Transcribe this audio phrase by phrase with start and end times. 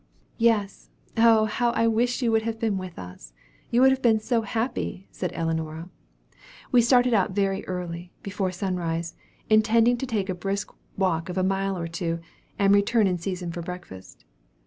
[0.39, 0.89] "Yes.
[1.15, 3.33] Oh, how I wish you had been with us!
[3.69, 5.89] You would have been so happy!" said Ellinora.
[6.71, 9.13] "We started out very early before sunrise
[9.47, 12.19] intending to take a brisk walk of a mile or two,
[12.57, 14.25] and return in season for breakfast.